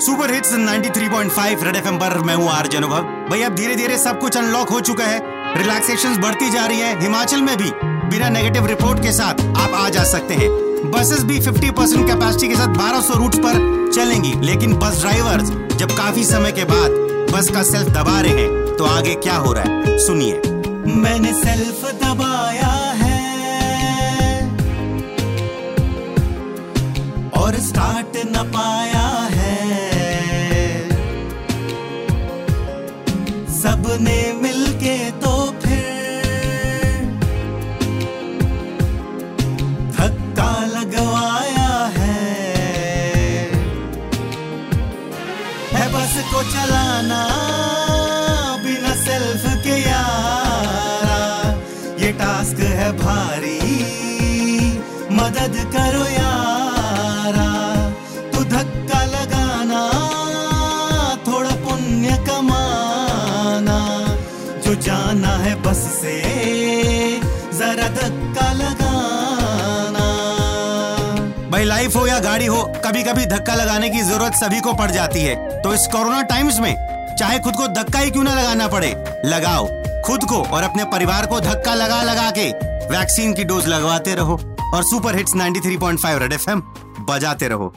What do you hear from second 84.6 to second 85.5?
और super hits